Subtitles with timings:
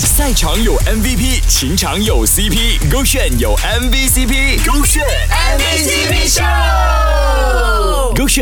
[0.00, 6.42] 赛场有 MVP，情场有 CP，勾选有 MVCp，勾选 MVCp 秀，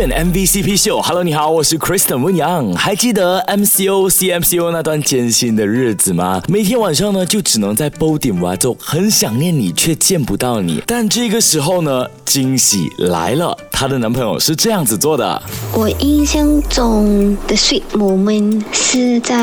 [0.01, 1.03] MVCp 秀。
[1.03, 2.73] Hello，你好，我是 Kristen 温阳。
[2.73, 6.43] 还记得 MCO、CMCO 那段艰辛的日子吗？
[6.49, 10.83] 每天晚上呢，就只能在煲点娃粥，很想念你，却见不到你。
[10.87, 15.43] 但这个时候呢，惊喜来了，她的男朋友是这样子做的。
[15.75, 19.37] 我印象中的 sweet moment 是在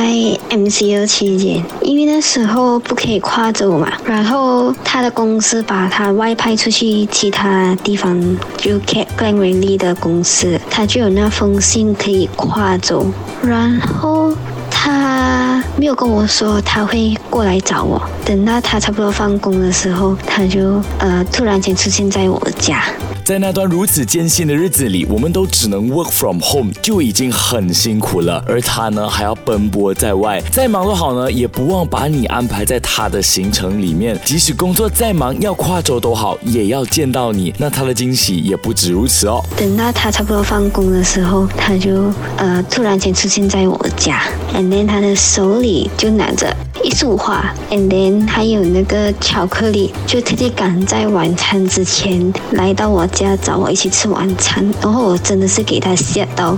[0.50, 8.20] MCO 期间，因为那时候不可以跨州嘛，然后他的公司把他外派出去其他地方，
[8.58, 10.39] 就 Cap Glen r a l y 的公司，
[10.70, 13.06] 他就有那封信可以跨走，
[13.42, 14.34] 然后
[14.70, 22.84] 他没有跟我说他会过来找我，等到他差不多放工的时候，他就呃突然间出现在我家。
[23.24, 28.44] 在那段如此艰辛的日子里，我们都只能 work from home，就已经很辛苦了。
[28.48, 34.20] 而他呢，还要奔波在外，再忙都好呢，也不忘把你安排在他的行程里面。
[34.26, 37.54] 即使工作再忙，要跨州都好，也要见到你。
[37.58, 39.44] 那他的惊喜也不止如此哦。
[39.56, 44.24] 等到他差不多放工的时候，他就呃突然间出现在我家
[44.56, 46.56] ，and then 他的手里就拿着。
[46.82, 56.58] 一束花，and then 还有那个巧克力，就特地赶在晚餐之前来到我家找我一起吃晚餐，然后我真的是给他吓到，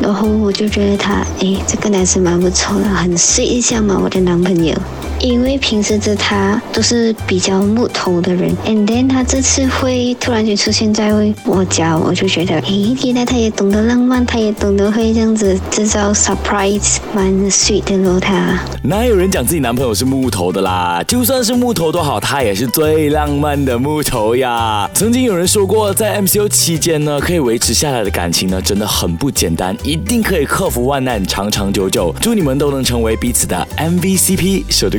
[0.00, 4.74] 然后我就觉得他，哎，这个男生蛮不错的，很睡一下嘛，我的男朋友。
[5.20, 11.12] 因为平时的他都是比较木头的人，and then 他这次会突然间出现在
[11.44, 18.20] 我家，我就觉得，诶，原来他也懂得浪漫，他也懂得会这样子制造 surprise，蛮 sweet 的咯。
[18.20, 21.02] 他哪有人讲自己男朋友是木头的啦？
[21.06, 24.88] 就算是木头都好，他也是最浪漫的木头呀。
[24.94, 32.14] 曾经有人说过，在 MCO 期间呢，可以维持下来的感情呢，真的很不简单，一定可以克服万难，长长久久。
[32.20, 34.98] 祝你们都能成为彼此的 MVCp，守这